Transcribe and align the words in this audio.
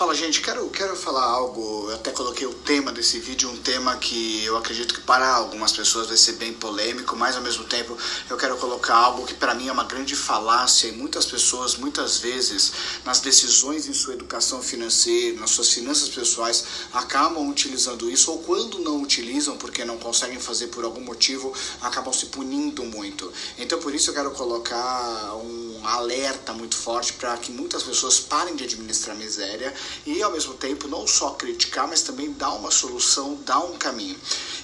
Fala 0.00 0.14
gente, 0.14 0.40
quero, 0.40 0.66
quero 0.70 0.96
falar 0.96 1.24
algo, 1.24 1.90
eu 1.90 1.94
até 1.94 2.10
coloquei 2.10 2.46
o 2.46 2.54
tema 2.54 2.90
desse 2.90 3.18
vídeo, 3.18 3.50
um 3.50 3.56
tema 3.58 3.98
que 3.98 4.42
eu 4.46 4.56
acredito 4.56 4.94
que 4.94 5.02
para 5.02 5.28
algumas 5.28 5.72
pessoas 5.72 6.06
vai 6.06 6.16
ser 6.16 6.36
bem 6.36 6.54
polêmico, 6.54 7.14
mas 7.14 7.36
ao 7.36 7.42
mesmo 7.42 7.64
tempo 7.64 7.94
eu 8.30 8.34
quero 8.38 8.56
colocar 8.56 8.94
algo 8.94 9.26
que 9.26 9.34
para 9.34 9.54
mim 9.54 9.68
é 9.68 9.72
uma 9.72 9.84
grande 9.84 10.16
falácia 10.16 10.88
e 10.88 10.92
muitas 10.92 11.26
pessoas, 11.26 11.76
muitas 11.76 12.16
vezes, 12.16 12.72
nas 13.04 13.20
decisões 13.20 13.88
em 13.88 13.92
sua 13.92 14.14
educação 14.14 14.62
financeira, 14.62 15.38
nas 15.38 15.50
suas 15.50 15.68
finanças 15.68 16.08
pessoais, 16.08 16.64
acabam 16.94 17.50
utilizando 17.50 18.10
isso 18.10 18.32
ou 18.32 18.38
quando 18.38 18.78
não 18.78 19.02
utilizam 19.02 19.58
porque 19.58 19.84
não 19.84 19.98
conseguem 19.98 20.40
fazer 20.40 20.68
por 20.68 20.82
algum 20.82 21.02
motivo, 21.02 21.52
acabam 21.82 22.14
se 22.14 22.24
punindo 22.24 22.86
muito. 22.86 23.30
Então 23.58 23.78
por 23.78 23.94
isso 23.94 24.08
eu 24.08 24.14
quero 24.14 24.30
colocar 24.30 25.34
um 25.34 25.69
alerta 25.86 26.52
muito 26.52 26.76
forte 26.76 27.12
para 27.14 27.36
que 27.36 27.50
muitas 27.52 27.82
pessoas 27.82 28.20
parem 28.20 28.54
de 28.56 28.64
administrar 28.64 29.16
miséria 29.16 29.72
e 30.06 30.22
ao 30.22 30.32
mesmo 30.32 30.54
tempo 30.54 30.88
não 30.88 31.06
só 31.06 31.30
criticar, 31.30 31.88
mas 31.88 32.02
também 32.02 32.32
dar 32.32 32.52
uma 32.52 32.70
solução, 32.70 33.38
dar 33.44 33.60
um 33.60 33.76
caminho. 33.76 34.16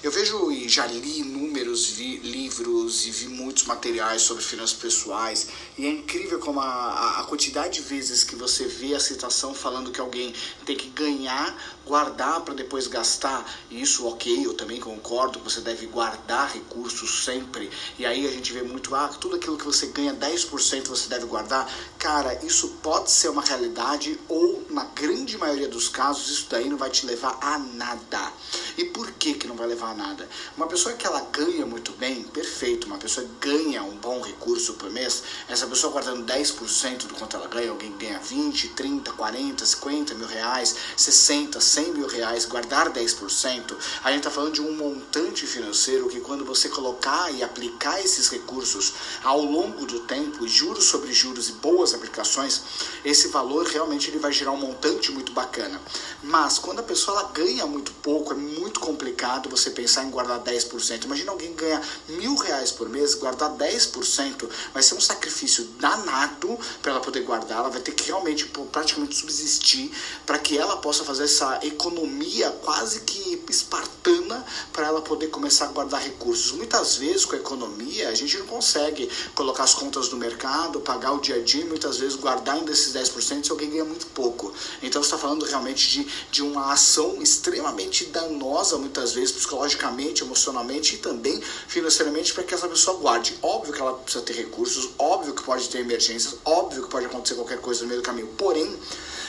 Eu 0.02 0.10
vejo 0.10 0.50
e 0.52 0.68
já 0.68 0.86
li 0.86 1.20
inúmeros 1.20 1.86
vi, 1.90 2.18
livros 2.58 3.06
e 3.06 3.10
vi 3.10 3.28
muitos 3.28 3.64
materiais 3.64 4.22
sobre 4.22 4.42
finanças 4.42 4.76
pessoais 4.76 5.48
e 5.78 5.86
é 5.86 5.90
incrível 5.90 6.38
como 6.38 6.60
a, 6.60 7.20
a 7.20 7.24
quantidade 7.24 7.74
de 7.74 7.82
vezes 7.82 8.24
que 8.24 8.36
você 8.36 8.64
vê 8.66 8.94
a 8.94 9.00
citação 9.00 9.54
falando 9.54 9.90
que 9.90 10.00
alguém 10.00 10.34
tem 10.64 10.76
que 10.76 10.88
ganhar, 10.88 11.56
guardar 11.84 12.40
para 12.40 12.54
depois 12.54 12.86
gastar. 12.86 13.44
Isso, 13.70 14.06
ok, 14.06 14.44
eu 14.44 14.54
também 14.54 14.80
concordo 14.80 15.38
que 15.38 15.44
você 15.44 15.60
deve 15.60 15.86
guardar 15.86 16.52
recursos 16.52 17.24
sempre. 17.24 17.70
E 17.98 18.06
aí 18.06 18.26
a 18.26 18.30
gente 18.30 18.52
vê 18.52 18.62
muito, 18.62 18.94
ah, 18.94 19.08
tudo 19.08 19.36
aquilo 19.36 19.56
que 19.56 19.64
você 19.64 19.86
ganha 19.88 20.14
10% 20.14 20.86
você 20.88 21.08
deve 21.08 21.26
guardar. 21.26 21.70
Cara, 21.98 22.44
isso 22.44 22.68
pode 22.82 23.10
ser 23.10 23.28
uma 23.28 23.42
realidade 23.42 24.18
ou 24.28 24.64
na 24.70 24.84
grande 24.84 25.36
maioria 25.36 25.68
dos 25.68 25.88
casos 25.88 26.28
isso 26.28 26.46
daí 26.50 26.68
não 26.68 26.76
vai 26.76 26.90
te 26.90 27.06
levar 27.06 27.38
a 27.40 27.58
nada. 27.58 28.32
E 28.76 28.84
por 28.86 29.10
que 29.12 29.34
que 29.34 29.46
não 29.46 29.56
vai 29.56 29.66
levar 29.66 29.90
a 29.90 29.94
nada? 29.94 30.28
Uma 30.56 30.66
pessoa 30.66 30.94
que 30.94 31.06
ela 31.06 31.20
ganha 31.32 31.66
muito 31.66 31.92
bem, 31.92 32.22
perfeito, 32.46 32.86
uma 32.86 32.96
pessoa 32.96 33.26
ganha 33.40 33.82
um 33.82 33.96
bom 33.96 34.20
recurso 34.20 34.74
por 34.74 34.88
mês, 34.88 35.24
essa 35.48 35.66
pessoa 35.66 35.92
guardando 35.92 36.24
10% 36.24 37.06
do 37.08 37.14
quanto 37.14 37.36
ela 37.36 37.48
ganha, 37.48 37.70
alguém 37.70 37.90
ganha 37.98 38.20
20, 38.20 38.68
30, 38.68 39.12
40, 39.12 39.66
50 39.66 40.14
mil 40.14 40.28
reais, 40.28 40.76
60, 40.96 41.60
100 41.60 41.92
mil 41.92 42.06
reais, 42.06 42.44
guardar 42.44 42.88
10%, 42.92 43.76
a 44.04 44.10
gente 44.10 44.18
está 44.18 44.30
falando 44.30 44.54
de 44.54 44.62
um 44.62 44.72
montante 44.76 45.44
financeiro 45.44 46.08
que 46.08 46.20
quando 46.20 46.44
você 46.44 46.68
colocar 46.68 47.32
e 47.32 47.42
aplicar 47.42 48.00
esses 48.00 48.28
recursos 48.28 48.94
ao 49.24 49.42
longo 49.42 49.84
do 49.84 50.00
tempo, 50.00 50.46
juros 50.46 50.84
sobre 50.84 51.12
juros 51.12 51.48
e 51.48 51.52
boas 51.54 51.94
aplicações, 51.94 52.62
esse 53.04 53.28
valor 53.28 53.66
realmente 53.66 54.08
ele 54.08 54.18
vai 54.18 54.32
gerar 54.32 54.52
um 54.52 54.56
montante 54.56 55.10
muito 55.10 55.32
bacana. 55.32 55.80
Mas 56.22 56.58
quando 56.58 56.78
a 56.78 56.82
pessoa 56.82 57.20
ela 57.20 57.30
ganha 57.30 57.66
muito 57.66 57.92
pouco, 58.02 58.32
é 58.32 58.36
muito 58.36 58.80
complicado 58.80 59.48
você 59.48 59.70
pensar 59.70 60.04
em 60.04 60.10
guardar 60.10 60.40
10%. 60.40 61.04
Imagina 61.04 61.32
alguém 61.32 61.52
ganha 61.54 61.80
mil 62.08 62.25
reais 62.34 62.72
por 62.72 62.88
mês, 62.88 63.14
guardar 63.14 63.50
10% 63.50 64.48
vai 64.72 64.82
ser 64.82 64.94
um 64.94 65.00
sacrifício 65.00 65.64
danado 65.78 66.58
para 66.82 66.92
ela 66.92 67.00
poder 67.00 67.20
guardar. 67.20 67.58
Ela 67.58 67.70
vai 67.70 67.80
ter 67.80 67.92
que 67.92 68.04
realmente 68.04 68.46
praticamente 68.72 69.16
subsistir 69.16 69.90
para 70.24 70.38
que 70.38 70.58
ela 70.58 70.78
possa 70.78 71.04
fazer 71.04 71.24
essa 71.24 71.60
economia 71.62 72.50
quase 72.64 73.00
que 73.00 73.44
espartana 73.48 74.44
para 74.72 74.86
ela 74.86 75.02
poder 75.02 75.28
começar 75.28 75.66
a 75.66 75.68
guardar 75.68 76.02
recursos. 76.02 76.52
Muitas 76.52 76.96
vezes 76.96 77.24
com 77.24 77.34
a 77.36 77.38
economia 77.38 78.08
a 78.08 78.14
gente 78.14 78.36
não 78.38 78.46
consegue 78.46 79.08
colocar 79.34 79.64
as 79.64 79.74
contas 79.74 80.08
do 80.08 80.16
mercado, 80.16 80.80
pagar 80.80 81.12
o 81.12 81.20
dia 81.20 81.36
a 81.36 81.40
dia, 81.40 81.64
muitas 81.64 81.98
vezes 81.98 82.16
guardar 82.16 82.56
ainda 82.56 82.72
esses 82.72 82.92
10% 82.94 83.44
se 83.44 83.50
alguém 83.50 83.70
ganha 83.70 83.84
muito 83.84 84.06
pouco. 84.08 84.52
Então 84.82 85.02
está 85.02 85.18
falando 85.18 85.44
realmente 85.44 85.88
de, 85.90 86.08
de 86.30 86.42
uma 86.42 86.72
ação 86.72 87.20
extremamente 87.22 88.06
danosa, 88.06 88.78
muitas 88.78 89.12
vezes, 89.12 89.32
psicologicamente, 89.32 90.22
emocionalmente 90.22 90.94
e 90.94 90.98
também 90.98 91.40
financeiramente, 91.68 92.15
para 92.32 92.44
que 92.44 92.54
essa 92.54 92.68
pessoa 92.68 92.96
guarde. 92.98 93.38
Óbvio 93.42 93.72
que 93.72 93.80
ela 93.80 93.94
precisa 93.94 94.24
ter 94.24 94.34
recursos, 94.34 94.90
óbvio 94.98 95.34
que 95.34 95.42
pode 95.42 95.68
ter 95.68 95.78
emergências, 95.80 96.36
óbvio 96.44 96.84
que 96.84 96.90
pode 96.90 97.06
acontecer 97.06 97.34
qualquer 97.34 97.60
coisa 97.60 97.82
no 97.82 97.88
meio 97.88 98.00
do 98.00 98.04
caminho. 98.04 98.28
Porém, 98.38 98.76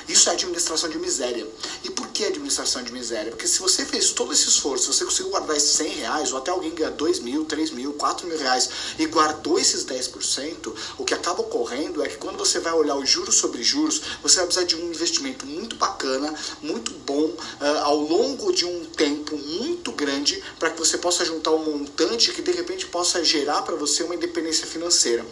isso 0.07 0.29
é 0.29 0.33
administração 0.33 0.89
de 0.89 0.97
miséria. 0.97 1.45
E 1.83 1.89
por 1.89 2.07
que 2.07 2.23
administração 2.23 2.81
de 2.81 2.93
miséria? 2.93 3.29
Porque 3.29 3.45
se 3.45 3.59
você 3.59 3.85
fez 3.85 4.11
todo 4.11 4.31
esse 4.31 4.47
esforço, 4.47 4.93
você 4.93 5.03
conseguiu 5.03 5.31
guardar 5.31 5.57
esses 5.57 5.71
100 5.71 5.87
reais, 5.95 6.31
ou 6.31 6.37
até 6.37 6.49
alguém 6.49 6.73
ganha 6.73 6.89
2 6.89 7.19
mil, 7.19 7.43
3 7.43 7.71
mil, 7.71 7.91
4 7.93 8.25
mil 8.25 8.37
reais, 8.37 8.69
e 8.97 9.05
guardou 9.05 9.59
esses 9.59 9.85
10%, 9.85 10.73
o 10.97 11.03
que 11.03 11.13
acaba 11.13 11.41
ocorrendo 11.41 12.01
é 12.01 12.07
que 12.07 12.15
quando 12.15 12.37
você 12.37 12.59
vai 12.59 12.71
olhar 12.71 12.95
os 12.95 13.09
juros 13.09 13.35
sobre 13.35 13.61
juros, 13.61 14.01
você 14.23 14.37
vai 14.37 14.45
precisar 14.45 14.65
de 14.65 14.77
um 14.77 14.87
investimento 14.87 15.45
muito 15.45 15.75
bacana, 15.75 16.33
muito 16.61 16.93
bom, 17.05 17.25
uh, 17.25 17.77
ao 17.83 17.97
longo 17.97 18.53
de 18.53 18.63
um 18.63 18.85
tempo 18.85 19.26
grande, 20.17 20.44
para 20.59 20.72
que 20.72 20.79
você 20.79 20.97
possa 20.97 21.23
juntar 21.23 21.51
um 21.51 21.63
montante 21.63 22.31
que 22.31 22.41
de 22.41 22.51
repente 22.51 22.88
possa 22.88 23.23
gerar 23.23 23.61
para 23.61 23.75
você 23.75 24.03
uma 24.03 24.16
independência 24.16 24.66
financeira. 24.66 25.25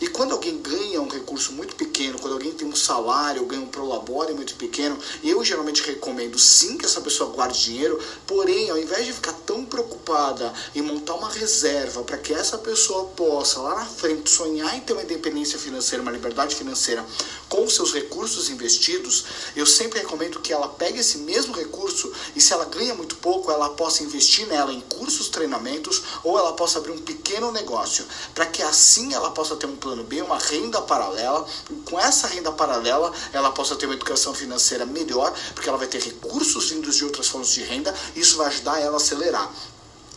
E 0.00 0.08
quando 0.08 0.32
alguém 0.32 0.58
ganha 0.58 1.00
um 1.00 1.08
recurso 1.08 1.52
muito 1.52 1.76
pequeno, 1.76 2.18
quando 2.18 2.34
alguém 2.34 2.52
tem 2.52 2.66
um 2.66 2.74
salário, 2.74 3.44
ganha 3.46 3.62
um 3.62 3.66
prolabore, 3.66 4.34
muito 4.34 4.54
pequeno, 4.56 4.98
eu 5.22 5.44
geralmente 5.44 5.82
recomendo 5.82 6.38
sim 6.38 6.76
que 6.76 6.84
essa 6.84 7.00
pessoa 7.00 7.30
guarde 7.30 7.62
dinheiro, 7.64 7.98
porém, 8.26 8.70
ao 8.70 8.78
invés 8.78 9.06
de 9.06 9.12
ficar 9.12 9.32
tão 9.32 9.64
preocupada 9.64 10.52
em 10.74 10.82
montar 10.82 11.14
uma 11.14 11.30
reserva 11.30 12.02
para 12.02 12.18
que 12.18 12.32
essa 12.32 12.58
pessoa 12.58 13.06
possa 13.10 13.60
lá 13.60 13.76
na 13.76 13.86
frente 13.86 14.30
sonhar 14.30 14.76
em 14.76 14.80
ter 14.80 14.92
uma 14.92 15.02
independência 15.02 15.58
financeira, 15.58 16.02
uma 16.02 16.12
liberdade 16.12 16.54
financeira 16.54 17.04
com 17.48 17.68
seus 17.68 17.92
recursos 17.92 18.48
investidos, 18.48 19.24
eu 19.54 19.66
sempre 19.66 19.98
recomendo 19.98 20.40
que 20.40 20.54
ela 20.54 20.68
pegue 20.68 21.00
esse 21.00 21.18
mesmo 21.18 21.54
recurso 21.54 22.10
e 22.34 22.40
se 22.40 22.50
ela 22.50 22.64
ganha 22.64 22.94
muito 22.94 23.16
pouco, 23.16 23.50
ela 23.50 23.68
possa 23.70 24.02
investir 24.02 24.31
nela 24.40 24.72
em 24.72 24.80
cursos, 24.80 25.28
treinamentos 25.28 26.02
ou 26.24 26.38
ela 26.38 26.54
possa 26.54 26.78
abrir 26.78 26.92
um 26.92 26.98
pequeno 26.98 27.52
negócio, 27.52 28.04
para 28.34 28.46
que 28.46 28.62
assim 28.62 29.12
ela 29.12 29.30
possa 29.30 29.56
ter 29.56 29.66
um 29.66 29.76
plano 29.76 30.04
B, 30.04 30.22
uma 30.22 30.38
renda 30.38 30.80
paralela, 30.80 31.46
e 31.70 31.74
com 31.82 32.00
essa 32.00 32.26
renda 32.26 32.50
paralela 32.50 33.12
ela 33.32 33.52
possa 33.52 33.76
ter 33.76 33.86
uma 33.86 33.94
educação 33.94 34.34
financeira 34.34 34.86
melhor, 34.86 35.32
porque 35.54 35.68
ela 35.68 35.78
vai 35.78 35.86
ter 35.86 36.00
recursos 36.00 36.70
vindos 36.70 36.96
de 36.96 37.04
outras 37.04 37.28
fontes 37.28 37.52
de 37.52 37.62
renda, 37.62 37.94
e 38.16 38.20
isso 38.20 38.36
vai 38.36 38.46
ajudar 38.48 38.80
ela 38.80 38.94
a 38.94 38.96
acelerar. 38.96 39.52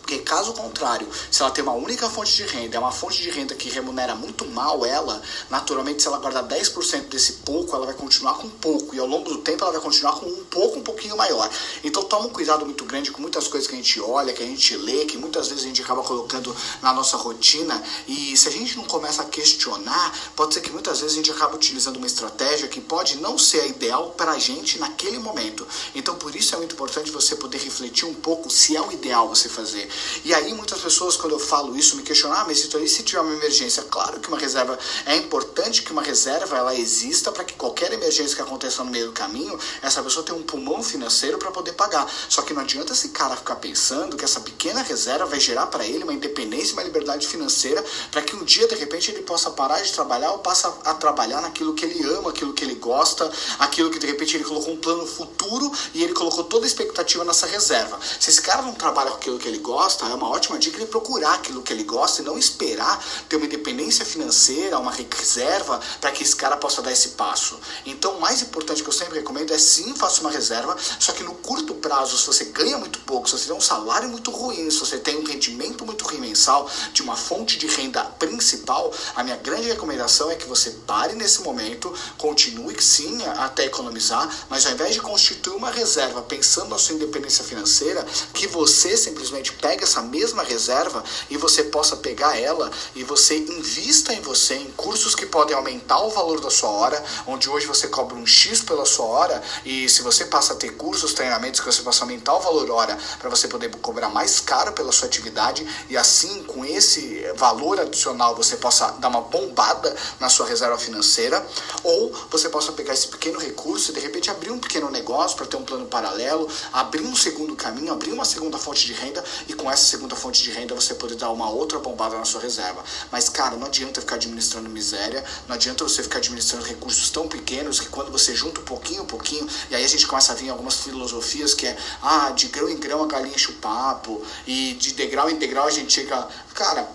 Porque 0.06 0.20
caso 0.20 0.54
contrário, 0.54 1.08
se 1.32 1.42
ela 1.42 1.50
tem 1.50 1.64
uma 1.64 1.74
única 1.74 2.08
fonte 2.08 2.32
de 2.36 2.44
renda, 2.44 2.78
é 2.78 2.80
uma 2.80 2.92
fonte 2.92 3.24
de 3.24 3.32
renda 3.32 3.56
que 3.56 3.70
remunera 3.70 4.14
muito 4.14 4.46
mal 4.46 4.86
ela, 4.86 5.20
naturalmente 5.50 6.04
se 6.04 6.08
ela 6.08 6.20
guardar 6.20 6.48
10% 6.48 7.08
desse 7.10 7.34
pouco, 7.44 7.76
ela 7.76 7.88
vai 7.88 7.96
continuar 7.96 8.36
com 8.36 8.48
pouco. 8.48 8.94
E 8.94 9.00
ao 9.00 9.08
longo 9.08 9.28
do 9.28 9.40
tempo 9.40 9.64
ela 9.64 9.72
vai 9.74 9.82
continuar 9.82 10.14
com 10.20 10.28
um 10.28 10.46
pouco, 10.46 10.78
um 10.78 10.84
pouquinho 10.84 11.18
maior. 11.18 11.50
Então 11.84 12.04
toma 12.04 12.28
um 12.28 12.30
cuidado 12.30 12.64
muito 12.68 12.86
grande 12.86 13.10
com 13.10 13.20
muitas 13.20 13.48
coisas 13.48 13.68
que 13.68 13.74
a 13.74 13.78
gente 13.78 14.00
olha, 14.00 14.32
que 14.32 14.44
a 14.44 14.46
gente 14.46 14.78
lê, 14.78 15.06
que 15.06 15.18
muitas 15.18 15.48
vezes 15.48 15.64
a 15.64 15.68
gente 15.68 15.82
acaba 15.82 16.04
colocando 16.04 16.56
na 16.84 16.94
nossa 16.94 17.18
rotina. 17.18 17.82
E 18.08 18.38
se 18.38 18.48
a 18.48 18.52
gente 18.52 18.78
não 18.78 18.84
começa 18.84 19.24
a 19.24 19.26
questionar, 19.26 20.14
pode 20.36 20.54
ser 20.54 20.62
que 20.62 20.72
muitas 20.72 21.00
vezes 21.00 21.14
a 21.14 21.18
gente 21.18 21.32
acaba 21.32 21.56
utilizando 21.56 21.98
uma 21.98 22.06
estratégia 22.06 22.68
que 22.68 22.80
pode 22.80 23.18
não 23.18 23.40
ser 23.40 23.62
a 23.62 23.66
ideal 23.66 24.12
para 24.12 24.34
a 24.34 24.38
gente 24.38 24.78
naquele 24.78 25.18
momento. 25.18 25.68
Então 25.96 26.14
por 26.14 26.36
isso 26.36 26.54
é 26.54 26.60
muito 26.60 26.76
importante 26.76 27.10
você 27.10 27.36
poder 27.36 27.58
refletir 27.58 28.06
um 28.06 28.14
pouco 28.14 28.52
se 28.52 28.76
é 28.76 28.82
o 28.82 28.92
ideal 28.92 29.28
você 29.28 29.50
fazer. 29.50 29.95
E 30.24 30.34
aí 30.34 30.54
muitas 30.54 30.80
pessoas, 30.80 31.16
quando 31.16 31.34
eu 31.34 31.40
falo 31.40 31.76
isso, 31.76 31.96
me 31.96 32.04
questionam, 32.04 32.38
ah, 32.38 32.46
mas 32.46 32.60
se, 32.60 32.88
se 32.88 33.04
tiver 33.04 33.22
uma 33.22 33.34
emergência, 33.34 33.84
claro 33.84 34.20
que 34.20 34.28
uma 34.28 34.38
reserva, 34.38 34.78
é 35.06 35.16
importante 35.16 35.84
que 35.84 35.92
uma 35.92 36.02
reserva 36.02 36.58
ela 36.58 36.76
exista 36.76 37.32
para 37.32 37.44
que 37.44 37.54
qualquer 37.54 37.92
emergência 37.94 38.36
que 38.36 38.42
aconteça 38.42 38.84
no 38.84 38.92
meio 38.92 39.08
do 39.08 39.12
caminho, 39.14 39.58
essa 39.82 40.02
pessoa 40.04 40.26
tenha 40.26 40.38
um 40.38 40.44
pulmão 40.44 40.82
financeiro 40.84 41.38
para 41.38 41.52
poder 41.52 41.74
pagar. 41.74 42.10
Só 42.30 42.42
que 42.42 42.54
não 42.54 42.62
adianta 42.62 42.94
esse 42.94 43.10
cara 43.10 43.36
ficar 43.36 43.56
pensando 43.58 44.18
que 44.18 44.26
essa 44.26 44.40
pequena 44.40 44.82
reserva 44.82 45.26
vai 45.26 45.40
gerar 45.40 45.68
para 45.68 45.86
ele 45.86 46.04
uma 46.04 46.14
independência, 46.14 46.74
uma 46.74 46.84
liberdade 46.84 47.28
financeira, 47.28 47.84
para 48.12 48.22
que 48.22 48.36
um 48.36 48.44
dia, 48.44 48.68
de 48.68 48.76
repente, 48.76 49.12
ele 49.12 49.22
possa 49.22 49.52
parar 49.52 49.82
de 49.82 49.92
trabalhar 49.92 50.32
ou 50.32 50.40
passe 50.40 50.66
a 50.66 50.94
trabalhar 50.94 51.42
naquilo 51.42 51.74
que 51.74 51.86
ele 51.86 52.04
ama, 52.04 52.30
aquilo 52.30 52.54
que 52.54 52.64
ele 52.64 52.76
gosta, 52.76 53.32
aquilo 53.60 53.90
que 53.90 54.00
de 54.00 54.08
repente 54.08 54.38
ele 54.38 54.44
colocou 54.44 54.74
um 54.74 54.78
plano 54.78 55.06
futuro 55.06 55.72
e 55.94 56.04
ele 56.04 56.14
colocou 56.14 56.44
toda 56.44 56.66
a 56.66 56.68
expectativa 56.68 57.24
nessa 57.24 57.46
reserva. 57.46 58.00
Se 58.20 58.30
esse 58.30 58.42
cara 58.42 58.62
não 58.62 58.74
trabalha 58.74 59.12
com 59.12 59.18
aquilo 59.18 59.40
que 59.40 59.48
ele 59.48 59.60
gosta, 59.60 59.76
gosta, 59.86 60.06
é 60.06 60.16
uma 60.16 60.30
ótima 60.30 60.58
dica 60.58 60.78
ele 60.78 60.88
procurar 60.88 61.36
aquilo 61.36 61.62
que 61.62 61.72
ele 61.72 61.84
gosta 61.84 62.24
e 62.24 62.26
não 62.26 62.40
esperar 62.40 63.04
ter 63.30 63.36
uma 63.36 63.46
independência 63.46 64.04
financeira, 64.04 64.80
uma 64.80 64.92
reserva 64.92 65.80
para 66.02 66.12
que 66.12 66.24
esse 66.24 66.36
cara 66.36 66.58
possa 66.58 66.82
dar 66.82 66.92
esse 66.92 67.10
passo. 67.10 67.60
Então, 67.86 68.14
o 68.14 68.22
mais 68.22 68.42
importante 68.42 68.82
que 68.82 68.90
eu 68.90 68.94
sempre 68.94 69.20
recomendo 69.20 69.54
é 69.54 69.58
sim, 69.60 69.94
faça 69.96 70.22
uma 70.22 70.32
reserva, 70.32 70.76
só 71.00 71.12
que 71.12 71.24
no 71.24 71.36
curto 71.36 71.76
prazo, 71.76 72.18
se 72.18 72.26
você 72.26 72.46
ganha 72.46 72.80
muito 72.80 72.98
pouco, 73.00 73.30
se 73.30 73.38
você 73.38 73.46
tem 73.46 73.56
um 73.56 73.62
salário 73.62 74.10
muito 74.10 74.32
ruim, 74.32 74.70
se 74.72 74.80
você 74.80 74.98
tem 74.98 75.18
um 75.18 75.24
rendimento 75.24 75.86
muito 75.86 76.04
ruim 76.04 76.18
mensal 76.18 76.68
de 76.92 77.04
uma 77.04 77.16
fonte 77.16 77.58
de 77.60 77.68
renda 77.68 78.04
principal, 78.04 78.92
a 79.16 79.24
minha 79.24 79.38
grande 79.38 79.68
recomendação 79.68 80.32
é 80.32 80.36
que 80.36 80.48
você 80.48 80.72
pare 80.88 81.14
nesse 81.14 81.44
momento, 81.44 81.94
continue 82.18 82.76
sim 82.82 83.24
até 83.38 83.66
economizar, 83.66 84.28
mas 84.50 84.66
ao 84.66 84.72
invés 84.72 84.96
de 84.96 85.02
constituir 85.02 85.56
uma 85.56 85.70
reserva 85.70 86.24
pensando 86.24 86.70
na 86.70 86.78
sua 86.80 86.96
independência 86.96 87.44
financeira, 87.44 88.04
que 88.34 88.48
você 88.48 88.98
simplesmente 88.98 89.54
pegue 89.54 89.75
pegue 89.76 89.84
essa 89.84 90.02
mesma 90.02 90.42
reserva 90.42 91.04
e 91.30 91.38
você 91.38 91.64
possa 91.64 91.98
pegar 91.98 92.40
ela 92.40 92.72
e 92.96 93.04
você 93.04 93.38
invista 93.38 94.14
em 94.14 94.22
você 94.22 94.56
em 94.56 94.72
cursos 94.72 95.14
que 95.14 95.26
podem 95.26 95.56
aumentar 95.56 96.00
o 96.00 96.10
valor 96.10 96.40
da 96.40 96.50
sua 96.50 96.70
hora, 96.70 97.04
onde 97.28 97.50
hoje 97.50 97.68
você 97.68 97.88
cobra 97.90 98.16
um 98.16 98.26
X 98.26 98.62
pela 98.62 98.86
sua 98.86 99.06
hora 99.06 99.44
e 99.66 99.90
se 99.90 100.02
você 100.02 100.26
passa 100.26 100.54
a 100.54 100.56
ter 100.56 100.72
cursos, 100.72 101.14
treinamentos 101.14 101.60
que 101.60 101.66
você 101.66 101.82
possa 101.82 102.04
aumentar 102.06 102.36
o 102.36 102.40
valor 102.40 102.72
hora 102.72 102.98
para 103.20 103.30
você 103.30 103.48
poder 103.48 103.70
cobrar 103.82 104.10
mais 104.10 104.40
caro 104.40 104.72
pela 104.72 104.92
sua 104.92 105.08
atividade 105.08 105.68
e 105.90 105.98
assim 105.98 106.44
com 106.44 106.64
esse 106.64 107.26
valor 107.36 107.80
adicional 107.80 108.34
você 108.36 108.56
possa 108.56 108.92
dar 109.00 109.10
uma 109.10 109.22
bombada 109.22 109.94
na 110.20 110.30
sua 110.30 110.48
reserva 110.48 110.78
financeira 110.78 111.46
ou 111.84 112.14
você 112.32 112.48
possa 112.48 112.72
pegar 112.72 112.94
esse 112.94 113.10
pequeno 113.10 113.40
recurso 113.40 113.92
e 113.92 113.94
de 113.94 114.00
repente 114.00 114.30
abrir 114.32 114.52
um 114.52 114.60
pequeno 114.60 114.90
negócio 114.90 115.36
para 115.36 115.46
ter 115.46 115.58
um 115.58 115.66
plano 115.66 115.86
paralelo, 115.86 116.48
abrir 116.72 117.02
um 117.02 117.16
segundo 117.16 117.56
caminho, 117.56 117.92
abrir 117.92 118.14
uma 118.14 118.26
segunda 118.26 118.58
fonte 118.58 118.86
de 118.86 118.94
renda 118.94 119.24
e 119.48 119.54
com 119.54 119.65
essa 119.70 119.84
segunda 119.84 120.16
fonte 120.16 120.44
de 120.44 120.52
renda 120.52 120.76
você 120.76 120.96
poder 120.96 121.16
dar 121.16 121.32
uma 121.32 121.50
outra 121.50 121.80
bombada 121.80 122.18
na 122.18 122.26
sua 122.26 122.42
reserva. 122.42 122.84
Mas 123.12 123.30
cara, 123.30 123.56
não 123.56 123.68
adianta 123.68 124.02
ficar 124.02 124.16
administrando 124.16 124.70
miséria, 124.70 125.24
não 125.48 125.56
adianta 125.56 125.84
você 125.84 126.04
ficar 126.04 126.20
administrando 126.20 126.66
recursos 126.66 127.10
tão 127.10 127.28
pequenos 127.28 127.80
que 127.80 127.88
quando 127.88 128.12
você 128.12 128.36
junta 128.36 128.62
um 128.62 128.64
pouquinho, 128.64 129.04
um 129.04 129.08
pouquinho, 129.08 129.48
e 129.70 129.76
aí 129.76 129.84
a 129.84 129.88
gente 129.88 130.08
começa 130.08 130.34
a 130.34 130.36
vir 130.36 130.50
algumas 130.50 130.76
filosofias 130.76 131.54
que 131.54 131.68
é, 131.68 131.78
ah, 132.02 132.32
de 132.32 132.48
grão 132.48 132.70
em 132.70 132.78
grão 132.78 133.04
a 133.04 133.08
galinha 133.08 133.36
enche 133.36 133.52
o 133.52 133.56
papo, 133.56 134.22
e 134.46 134.74
de 134.74 134.94
degrau 134.94 135.30
em 135.30 135.36
degrau 135.36 135.68
a 135.68 135.72
gente 135.72 135.94
chega. 135.94 136.28
Cara, 136.54 136.88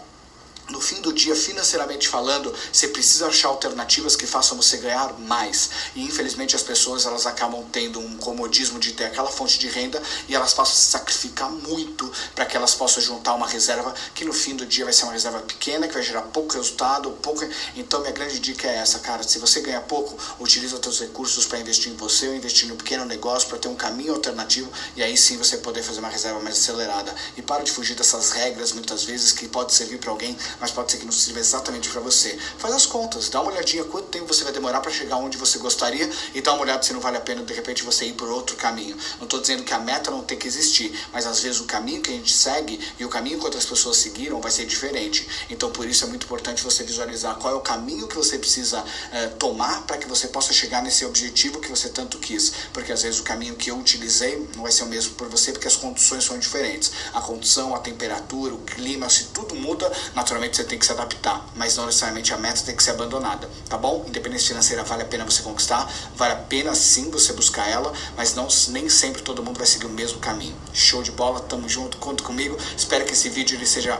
no 0.70 0.80
fim 0.80 1.00
do 1.00 1.12
dia, 1.12 1.34
financeiramente 1.34 2.08
falando, 2.08 2.54
você 2.72 2.88
precisa 2.88 3.26
achar 3.26 3.48
alternativas 3.48 4.16
que 4.16 4.26
façam 4.26 4.56
você 4.56 4.76
ganhar 4.78 5.18
mais. 5.18 5.70
E 5.94 6.02
infelizmente 6.02 6.56
as 6.56 6.62
pessoas 6.62 7.04
elas 7.04 7.26
acabam 7.26 7.64
tendo 7.70 8.00
um 8.00 8.16
comodismo 8.16 8.78
de 8.78 8.92
ter 8.92 9.04
aquela 9.04 9.30
fonte 9.30 9.58
de 9.58 9.68
renda 9.68 10.02
e 10.28 10.34
elas 10.34 10.54
passam 10.54 10.74
a 10.74 10.76
se 10.76 10.90
sacrificar 10.90 11.50
muito 11.50 12.10
para 12.34 12.46
que 12.46 12.56
elas 12.56 12.74
possam 12.74 13.02
juntar 13.02 13.34
uma 13.34 13.46
reserva 13.46 13.94
que 14.14 14.24
no 14.24 14.32
fim 14.32 14.54
do 14.54 14.64
dia 14.64 14.84
vai 14.84 14.92
ser 14.92 15.04
uma 15.04 15.12
reserva 15.12 15.40
pequena, 15.40 15.88
que 15.88 15.94
vai 15.94 16.02
gerar 16.02 16.22
pouco 16.22 16.54
resultado, 16.54 17.10
pouco. 17.22 17.46
Então 17.76 18.00
minha 18.00 18.12
grande 18.12 18.38
dica 18.38 18.68
é 18.68 18.76
essa, 18.76 18.98
cara, 19.00 19.22
se 19.22 19.38
você 19.38 19.60
ganha 19.60 19.80
pouco, 19.80 20.16
utiliza 20.38 20.80
seus 20.82 21.00
recursos 21.00 21.46
para 21.46 21.58
investir 21.58 21.92
em 21.92 21.96
você 21.96 22.28
ou 22.28 22.34
investir 22.34 22.68
no 22.68 22.76
pequeno 22.76 23.04
negócio 23.04 23.48
para 23.48 23.58
ter 23.58 23.68
um 23.68 23.74
caminho 23.74 24.14
alternativo 24.14 24.70
e 24.96 25.02
aí 25.02 25.16
sim 25.16 25.36
você 25.36 25.58
poder 25.58 25.82
fazer 25.82 26.00
uma 26.00 26.08
reserva 26.08 26.40
mais 26.40 26.56
acelerada. 26.56 27.14
E 27.36 27.42
para 27.42 27.62
de 27.62 27.72
fugir 27.72 27.96
dessas 27.96 28.30
regras 28.32 28.72
muitas 28.72 29.04
vezes 29.04 29.32
que 29.32 29.48
pode 29.48 29.74
servir 29.74 29.98
para 29.98 30.10
alguém, 30.10 30.36
mas 30.60 30.70
pode 30.70 30.92
ser 30.92 30.98
que 30.98 31.04
não 31.04 31.12
sirva 31.12 31.40
exatamente 31.40 31.88
para 31.88 32.00
você. 32.00 32.38
Faz 32.58 32.74
as 32.74 32.86
contas, 32.86 33.28
dá 33.28 33.40
uma 33.40 33.52
olhadinha 33.52 33.84
quanto 33.84 34.08
tempo 34.08 34.32
você 34.32 34.44
vai 34.44 34.52
demorar 34.52 34.80
para 34.80 34.90
chegar 34.90 35.16
onde 35.16 35.36
você 35.36 35.58
gostaria 35.58 36.08
e 36.34 36.40
dá 36.40 36.52
uma 36.52 36.62
olhada 36.62 36.82
se 36.82 36.92
não 36.92 37.00
vale 37.00 37.16
a 37.16 37.20
pena 37.20 37.42
de 37.42 37.54
repente 37.54 37.82
você 37.82 38.06
ir 38.06 38.12
por 38.14 38.28
outro 38.28 38.56
caminho. 38.56 38.96
Não 39.18 39.24
estou 39.24 39.40
dizendo 39.40 39.62
que 39.64 39.72
a 39.72 39.78
meta 39.78 40.10
não 40.10 40.22
tem 40.22 40.38
que 40.38 40.46
existir, 40.46 40.92
mas 41.12 41.26
às 41.26 41.40
vezes 41.40 41.60
o 41.60 41.64
caminho 41.64 42.02
que 42.02 42.10
a 42.10 42.14
gente 42.14 42.32
segue 42.32 42.80
e 42.98 43.04
o 43.04 43.08
caminho 43.08 43.38
que 43.38 43.44
outras 43.44 43.64
pessoas 43.64 43.96
seguiram 43.96 44.40
vai 44.40 44.50
ser 44.50 44.66
diferente. 44.66 45.26
Então 45.48 45.70
por 45.70 45.86
isso 45.86 46.04
é 46.04 46.08
muito 46.08 46.24
importante 46.24 46.62
você 46.62 46.84
visualizar 46.84 47.36
qual 47.36 47.54
é 47.54 47.56
o 47.56 47.60
caminho 47.60 48.06
que 48.06 48.16
você 48.16 48.38
precisa 48.38 48.84
eh, 49.12 49.28
tomar 49.38 49.82
para 49.86 49.96
que 49.98 50.06
você 50.06 50.28
possa 50.28 50.52
chegar 50.52 50.82
nesse 50.82 51.04
objetivo 51.04 51.60
que 51.60 51.68
você 51.68 51.88
tanto 51.88 52.18
quis. 52.18 52.52
Porque 52.72 52.92
às 52.92 53.02
vezes 53.02 53.20
o 53.20 53.22
caminho 53.22 53.56
que 53.56 53.70
eu 53.70 53.78
utilizei 53.78 54.48
não 54.54 54.62
vai 54.62 54.72
ser 54.72 54.84
o 54.84 54.86
mesmo 54.86 55.14
por 55.14 55.28
você 55.28 55.52
porque 55.52 55.68
as 55.68 55.76
condições 55.76 56.24
são 56.24 56.38
diferentes. 56.38 56.92
A 57.12 57.20
condição, 57.20 57.74
a 57.74 57.78
temperatura, 57.78 58.54
o 58.54 58.58
clima, 58.58 59.08
se 59.08 59.24
tudo 59.26 59.54
muda, 59.54 59.90
naturalmente 60.14 60.49
você 60.56 60.64
tem 60.64 60.78
que 60.78 60.86
se 60.86 60.92
adaptar, 60.92 61.44
mas 61.54 61.76
não 61.76 61.86
necessariamente 61.86 62.32
a 62.32 62.38
meta 62.38 62.62
tem 62.62 62.74
que 62.74 62.82
ser 62.82 62.90
abandonada, 62.90 63.48
tá 63.68 63.76
bom? 63.76 64.04
Independência 64.06 64.48
financeira 64.48 64.84
vale 64.84 65.02
a 65.02 65.06
pena 65.06 65.24
você 65.24 65.42
conquistar, 65.42 65.90
vale 66.16 66.32
a 66.32 66.36
pena 66.36 66.74
sim 66.74 67.10
você 67.10 67.32
buscar 67.32 67.68
ela, 67.68 67.92
mas 68.16 68.34
não 68.34 68.48
nem 68.68 68.88
sempre 68.88 69.22
todo 69.22 69.42
mundo 69.42 69.58
vai 69.58 69.66
seguir 69.66 69.86
o 69.86 69.90
mesmo 69.90 70.18
caminho. 70.18 70.56
Show 70.72 71.02
de 71.02 71.10
bola, 71.12 71.40
tamo 71.40 71.68
junto, 71.68 71.96
conta 71.98 72.22
comigo. 72.22 72.56
Espero 72.76 73.04
que 73.04 73.12
esse 73.12 73.28
vídeo 73.28 73.56
ele 73.56 73.66
seja 73.66 73.98